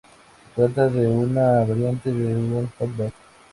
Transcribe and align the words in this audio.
Se 0.55 0.55
trata 0.55 0.89
de 0.89 1.05
una 1.07 1.63
variante 1.63 2.11
de 2.11 2.35
un 2.35 2.67
"hot 2.79 2.89
dog". 2.95 3.11